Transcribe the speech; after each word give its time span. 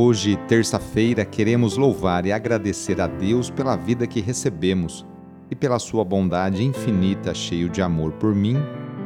Hoje, 0.00 0.36
terça-feira, 0.46 1.24
queremos 1.24 1.76
louvar 1.76 2.24
e 2.24 2.30
agradecer 2.30 3.00
a 3.00 3.08
Deus 3.08 3.50
pela 3.50 3.74
vida 3.74 4.06
que 4.06 4.20
recebemos 4.20 5.04
e 5.50 5.56
pela 5.56 5.80
sua 5.80 6.04
bondade 6.04 6.62
infinita, 6.62 7.34
cheio 7.34 7.68
de 7.68 7.82
amor 7.82 8.12
por 8.12 8.32
mim 8.32 8.58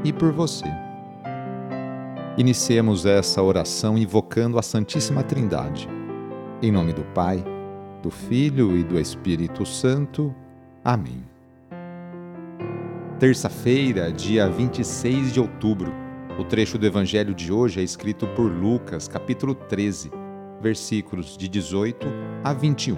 e 0.04 0.12
por 0.12 0.30
você. 0.32 0.66
Iniciemos 2.36 3.06
essa 3.06 3.42
oração 3.42 3.96
invocando 3.96 4.58
a 4.58 4.62
Santíssima 4.62 5.22
Trindade. 5.22 5.88
Em 6.60 6.70
nome 6.70 6.92
do 6.92 7.04
Pai, 7.14 7.42
do 8.02 8.10
Filho 8.10 8.76
e 8.76 8.84
do 8.84 9.00
Espírito 9.00 9.64
Santo. 9.64 10.34
Amém. 10.84 11.24
Terça-feira, 13.18 14.12
dia 14.12 14.46
26 14.46 15.32
de 15.32 15.40
outubro. 15.40 15.90
O 16.38 16.44
trecho 16.44 16.76
do 16.76 16.84
Evangelho 16.84 17.34
de 17.34 17.50
hoje 17.50 17.80
é 17.80 17.82
escrito 17.82 18.26
por 18.36 18.52
Lucas, 18.52 19.08
capítulo 19.08 19.54
13, 19.54 20.20
versículos 20.62 21.36
de 21.36 21.48
18 21.48 22.06
a 22.44 22.52
21. 22.52 22.96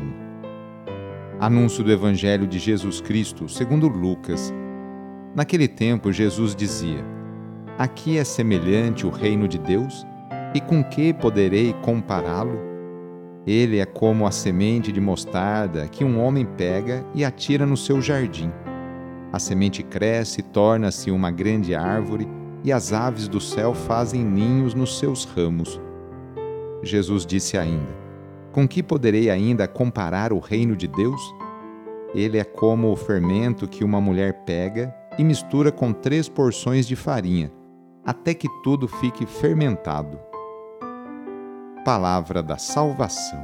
Anúncio 1.40 1.82
do 1.82 1.90
Evangelho 1.90 2.46
de 2.46 2.58
Jesus 2.58 3.00
Cristo, 3.00 3.48
segundo 3.48 3.88
Lucas. 3.88 4.52
Naquele 5.34 5.66
tempo, 5.66 6.12
Jesus 6.12 6.54
dizia: 6.54 7.04
Aqui 7.78 8.18
é 8.18 8.24
semelhante 8.24 9.06
o 9.06 9.10
reino 9.10 9.48
de 9.48 9.58
Deus, 9.58 10.06
e 10.54 10.60
com 10.60 10.84
que 10.84 11.12
poderei 11.12 11.72
compará-lo? 11.82 12.58
Ele 13.46 13.78
é 13.78 13.86
como 13.86 14.26
a 14.26 14.30
semente 14.30 14.92
de 14.92 15.00
mostarda 15.00 15.88
que 15.88 16.04
um 16.04 16.20
homem 16.20 16.46
pega 16.46 17.04
e 17.14 17.24
atira 17.24 17.66
no 17.66 17.76
seu 17.76 18.00
jardim 18.00 18.52
a 19.34 19.38
semente 19.40 19.82
cresce 19.82 20.38
e 20.38 20.42
torna-se 20.44 21.10
uma 21.10 21.28
grande 21.28 21.74
árvore, 21.74 22.28
e 22.62 22.72
as 22.72 22.92
aves 22.92 23.26
do 23.26 23.40
céu 23.40 23.74
fazem 23.74 24.24
ninhos 24.24 24.74
nos 24.74 24.96
seus 24.96 25.24
ramos. 25.24 25.80
Jesus 26.84 27.24
disse 27.24 27.56
ainda: 27.56 27.92
Com 28.52 28.66
que 28.66 28.82
poderei 28.82 29.30
ainda 29.30 29.66
comparar 29.66 30.32
o 30.32 30.38
reino 30.38 30.76
de 30.76 30.86
Deus? 30.86 31.20
Ele 32.14 32.38
é 32.38 32.44
como 32.44 32.92
o 32.92 32.96
fermento 32.96 33.66
que 33.66 33.82
uma 33.82 34.00
mulher 34.00 34.44
pega 34.44 34.94
e 35.18 35.24
mistura 35.24 35.72
com 35.72 35.92
três 35.92 36.28
porções 36.28 36.86
de 36.86 36.94
farinha, 36.94 37.50
até 38.04 38.34
que 38.34 38.48
tudo 38.62 38.86
fique 38.86 39.26
fermentado. 39.26 40.18
Palavra 41.84 42.42
da 42.42 42.56
Salvação. 42.56 43.42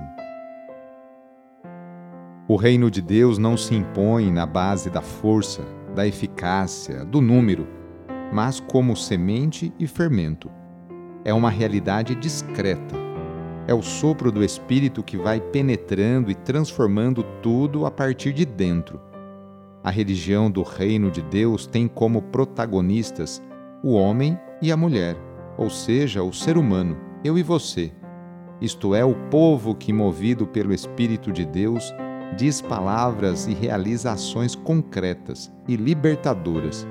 O 2.48 2.56
reino 2.56 2.90
de 2.90 3.00
Deus 3.00 3.38
não 3.38 3.56
se 3.56 3.74
impõe 3.74 4.30
na 4.30 4.44
base 4.44 4.90
da 4.90 5.00
força, 5.00 5.62
da 5.94 6.06
eficácia, 6.06 7.04
do 7.04 7.20
número, 7.20 7.66
mas 8.32 8.60
como 8.60 8.96
semente 8.96 9.72
e 9.78 9.86
fermento. 9.86 10.50
É 11.24 11.32
uma 11.32 11.50
realidade 11.50 12.14
discreta. 12.14 12.99
É 13.66 13.74
o 13.74 13.82
sopro 13.82 14.32
do 14.32 14.42
Espírito 14.42 15.02
que 15.02 15.16
vai 15.16 15.40
penetrando 15.40 16.30
e 16.30 16.34
transformando 16.34 17.22
tudo 17.42 17.86
a 17.86 17.90
partir 17.90 18.32
de 18.32 18.44
dentro. 18.44 19.00
A 19.82 19.90
religião 19.90 20.50
do 20.50 20.62
Reino 20.62 21.10
de 21.10 21.22
Deus 21.22 21.66
tem 21.66 21.88
como 21.88 22.22
protagonistas 22.22 23.42
o 23.82 23.94
homem 23.94 24.38
e 24.60 24.70
a 24.70 24.76
mulher, 24.76 25.16
ou 25.56 25.70
seja, 25.70 26.22
o 26.22 26.32
ser 26.32 26.58
humano, 26.58 26.98
eu 27.24 27.38
e 27.38 27.42
você. 27.42 27.92
Isto 28.60 28.94
é, 28.94 29.02
o 29.02 29.14
povo 29.30 29.74
que, 29.74 29.92
movido 29.92 30.46
pelo 30.46 30.74
Espírito 30.74 31.32
de 31.32 31.46
Deus, 31.46 31.94
diz 32.36 32.60
palavras 32.60 33.46
e 33.46 33.54
realiza 33.54 34.12
ações 34.12 34.54
concretas 34.54 35.50
e 35.66 35.76
libertadoras. 35.76 36.86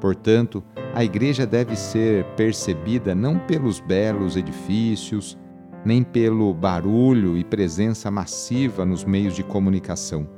Portanto, 0.00 0.62
a 0.92 1.04
igreja 1.04 1.46
deve 1.46 1.76
ser 1.76 2.24
percebida 2.36 3.14
não 3.14 3.38
pelos 3.38 3.78
belos 3.78 4.36
edifícios, 4.36 5.38
nem 5.84 6.02
pelo 6.02 6.52
barulho 6.54 7.36
e 7.36 7.44
presença 7.44 8.10
massiva 8.10 8.84
nos 8.84 9.04
meios 9.04 9.34
de 9.34 9.42
comunicação, 9.42 10.28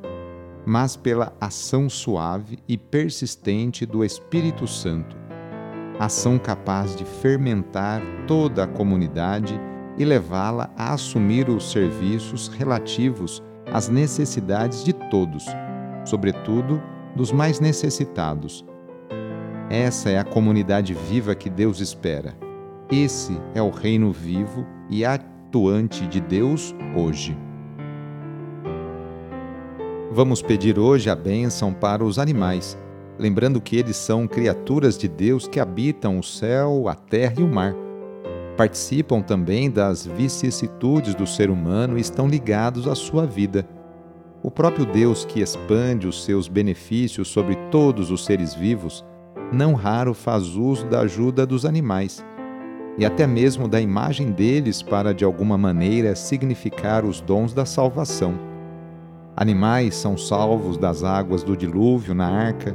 mas 0.64 0.96
pela 0.96 1.32
ação 1.40 1.88
suave 1.88 2.58
e 2.66 2.78
persistente 2.78 3.84
do 3.84 4.04
Espírito 4.04 4.66
Santo, 4.66 5.16
ação 5.98 6.38
capaz 6.38 6.96
de 6.96 7.04
fermentar 7.04 8.02
toda 8.26 8.64
a 8.64 8.66
comunidade 8.66 9.60
e 9.96 10.04
levá-la 10.04 10.70
a 10.76 10.92
assumir 10.92 11.48
os 11.48 11.70
serviços 11.70 12.48
relativos 12.48 13.42
às 13.72 13.88
necessidades 13.88 14.82
de 14.82 14.92
todos, 14.92 15.44
sobretudo 16.04 16.82
dos 17.14 17.30
mais 17.30 17.60
necessitados. 17.60 18.64
Essa 19.70 20.10
é 20.10 20.18
a 20.18 20.24
comunidade 20.24 20.94
viva 20.94 21.34
que 21.34 21.48
Deus 21.48 21.80
espera. 21.80 22.36
Esse 22.90 23.40
é 23.54 23.62
o 23.62 23.70
reino 23.70 24.12
vivo 24.12 24.66
e 24.90 25.04
atuante 25.54 26.04
de 26.08 26.20
Deus 26.20 26.74
hoje. 26.96 27.36
Vamos 30.10 30.42
pedir 30.42 30.80
hoje 30.80 31.08
a 31.08 31.14
bênção 31.14 31.72
para 31.72 32.04
os 32.04 32.18
animais, 32.18 32.76
lembrando 33.16 33.60
que 33.60 33.76
eles 33.76 33.96
são 33.96 34.26
criaturas 34.26 34.98
de 34.98 35.06
Deus 35.06 35.46
que 35.46 35.60
habitam 35.60 36.18
o 36.18 36.24
céu, 36.24 36.88
a 36.88 36.94
terra 36.96 37.34
e 37.38 37.42
o 37.44 37.48
mar 37.48 37.72
participam 38.56 39.20
também 39.20 39.68
das 39.68 40.06
vicissitudes 40.06 41.12
do 41.16 41.26
ser 41.26 41.50
humano 41.50 41.98
e 41.98 42.00
estão 42.00 42.28
ligados 42.28 42.86
à 42.86 42.94
sua 42.94 43.26
vida. 43.26 43.68
O 44.44 44.50
próprio 44.50 44.86
Deus 44.86 45.24
que 45.24 45.40
expande 45.40 46.06
os 46.06 46.24
seus 46.24 46.46
benefícios 46.46 47.26
sobre 47.26 47.56
todos 47.72 48.12
os 48.12 48.24
seres 48.24 48.54
vivos, 48.54 49.04
não 49.52 49.74
raro 49.74 50.14
faz 50.14 50.54
uso 50.54 50.86
da 50.86 51.00
ajuda 51.00 51.44
dos 51.44 51.64
animais 51.64 52.24
e 52.96 53.04
até 53.04 53.26
mesmo 53.26 53.66
da 53.66 53.80
imagem 53.80 54.30
deles 54.30 54.82
para 54.82 55.12
de 55.12 55.24
alguma 55.24 55.58
maneira 55.58 56.14
significar 56.14 57.04
os 57.04 57.20
dons 57.20 57.52
da 57.52 57.64
salvação. 57.64 58.34
Animais 59.36 59.96
são 59.96 60.16
salvos 60.16 60.76
das 60.78 61.02
águas 61.02 61.42
do 61.42 61.56
dilúvio 61.56 62.14
na 62.14 62.28
arca 62.28 62.74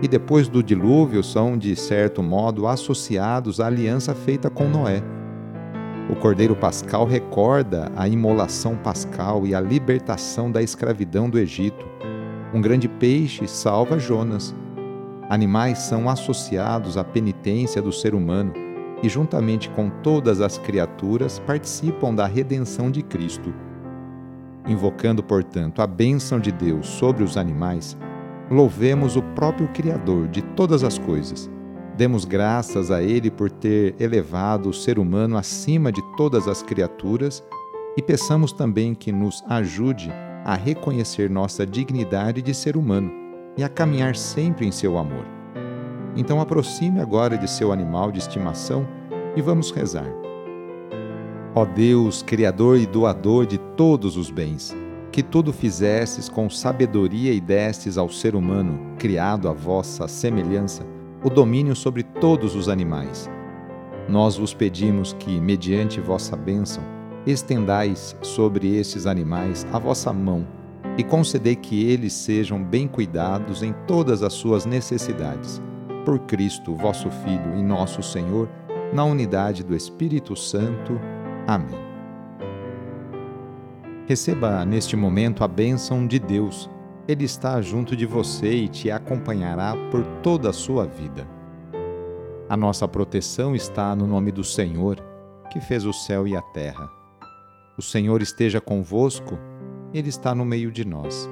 e 0.00 0.06
depois 0.06 0.46
do 0.46 0.62
dilúvio 0.62 1.22
são, 1.22 1.58
de 1.58 1.74
certo 1.74 2.22
modo, 2.22 2.68
associados 2.68 3.60
à 3.60 3.66
aliança 3.66 4.14
feita 4.14 4.48
com 4.48 4.68
Noé. 4.68 5.02
O 6.08 6.14
Cordeiro 6.14 6.54
Pascal 6.54 7.04
recorda 7.04 7.90
a 7.96 8.06
imolação 8.06 8.76
pascal 8.76 9.44
e 9.44 9.54
a 9.54 9.60
libertação 9.60 10.52
da 10.52 10.62
escravidão 10.62 11.28
do 11.28 11.38
Egito. 11.38 11.84
Um 12.54 12.60
grande 12.60 12.88
peixe 12.88 13.48
salva 13.48 13.98
Jonas. 13.98 14.54
Animais 15.28 15.78
são 15.78 16.08
associados 16.08 16.96
à 16.96 17.02
penitência 17.02 17.82
do 17.82 17.90
ser 17.90 18.14
humano 18.14 18.65
e, 19.02 19.08
juntamente 19.08 19.68
com 19.70 19.90
todas 19.90 20.40
as 20.40 20.58
criaturas, 20.58 21.38
participam 21.38 22.14
da 22.14 22.26
redenção 22.26 22.90
de 22.90 23.02
Cristo. 23.02 23.52
Invocando, 24.66 25.22
portanto, 25.22 25.82
a 25.82 25.86
bênção 25.86 26.40
de 26.40 26.50
Deus 26.50 26.86
sobre 26.86 27.22
os 27.22 27.36
animais, 27.36 27.96
louvemos 28.50 29.16
o 29.16 29.22
próprio 29.22 29.68
Criador 29.68 30.28
de 30.28 30.42
todas 30.42 30.82
as 30.82 30.98
coisas 30.98 31.50
Demos 31.96 32.26
graças 32.26 32.90
a 32.90 33.02
Ele 33.02 33.30
por 33.30 33.50
ter 33.50 33.94
elevado 33.98 34.68
o 34.68 34.74
ser 34.74 34.98
humano 34.98 35.38
acima 35.38 35.90
de 35.90 36.02
todas 36.14 36.46
as 36.46 36.62
criaturas 36.62 37.42
e 37.96 38.02
peçamos 38.02 38.52
também 38.52 38.94
que 38.94 39.10
nos 39.10 39.42
ajude 39.48 40.12
a 40.44 40.54
reconhecer 40.54 41.30
nossa 41.30 41.66
dignidade 41.66 42.42
de 42.42 42.52
ser 42.52 42.76
humano 42.76 43.10
e 43.56 43.64
a 43.64 43.68
caminhar 43.68 44.14
sempre 44.14 44.66
em 44.66 44.70
seu 44.70 44.98
amor. 44.98 45.35
Então 46.16 46.40
aproxime 46.40 47.00
agora 47.00 47.36
de 47.36 47.48
seu 47.48 47.70
animal 47.70 48.10
de 48.10 48.18
estimação 48.18 48.88
e 49.36 49.42
vamos 49.42 49.70
rezar. 49.70 50.10
Ó 51.54 51.64
Deus, 51.64 52.22
Criador 52.22 52.78
e 52.78 52.86
doador 52.86 53.46
de 53.46 53.58
todos 53.58 54.16
os 54.16 54.30
bens, 54.30 54.74
que 55.12 55.22
tudo 55.22 55.52
fizesses 55.52 56.28
com 56.28 56.48
sabedoria 56.50 57.32
e 57.32 57.40
destes 57.40 57.96
ao 57.96 58.08
ser 58.08 58.34
humano, 58.34 58.94
criado 58.98 59.48
à 59.48 59.52
vossa 59.52 60.08
semelhança, 60.08 60.86
o 61.22 61.30
domínio 61.30 61.74
sobre 61.74 62.02
todos 62.02 62.54
os 62.54 62.68
animais. 62.68 63.30
Nós 64.08 64.36
vos 64.36 64.54
pedimos 64.54 65.12
que, 65.14 65.40
mediante 65.40 66.00
vossa 66.00 66.36
bênção, 66.36 66.82
estendais 67.26 68.16
sobre 68.22 68.76
esses 68.76 69.06
animais 69.06 69.66
a 69.72 69.78
vossa 69.78 70.12
mão 70.12 70.46
e 70.96 71.02
concedei 71.02 71.56
que 71.56 71.84
eles 71.90 72.12
sejam 72.12 72.62
bem 72.62 72.86
cuidados 72.86 73.62
em 73.62 73.74
todas 73.86 74.22
as 74.22 74.32
suas 74.32 74.64
necessidades. 74.64 75.60
Por 76.06 76.20
Cristo, 76.20 76.74
vosso 76.74 77.10
Filho 77.10 77.54
e 77.54 77.62
nosso 77.62 78.02
Senhor, 78.02 78.48
na 78.94 79.04
unidade 79.04 79.62
do 79.62 79.76
Espírito 79.76 80.34
Santo. 80.34 80.98
Amém. 81.46 81.84
Receba 84.06 84.64
neste 84.64 84.96
momento 84.96 85.44
a 85.44 85.48
bênção 85.48 86.06
de 86.06 86.18
Deus 86.18 86.70
ele 87.08 87.24
está 87.24 87.60
junto 87.60 87.94
de 87.94 88.04
você 88.04 88.52
e 88.52 88.68
te 88.68 88.90
acompanhará 88.90 89.76
por 89.92 90.04
toda 90.22 90.50
a 90.50 90.52
sua 90.52 90.84
vida. 90.84 91.26
A 92.48 92.56
nossa 92.56 92.88
proteção 92.88 93.54
está 93.54 93.94
no 93.94 94.08
nome 94.08 94.32
do 94.32 94.42
Senhor, 94.42 95.00
que 95.50 95.60
fez 95.60 95.84
o 95.84 95.92
céu 95.92 96.26
e 96.26 96.36
a 96.36 96.42
terra. 96.42 96.90
O 97.78 97.82
Senhor 97.82 98.20
esteja 98.22 98.60
convosco, 98.60 99.38
Ele 99.94 100.08
está 100.08 100.34
no 100.34 100.44
meio 100.44 100.72
de 100.72 100.84
nós. 100.84 101.28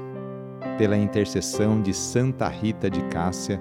Pela 0.78 0.96
intercessão 0.96 1.82
de 1.82 1.92
Santa 1.92 2.48
Rita 2.48 2.88
de 2.88 3.02
Cássia, 3.06 3.60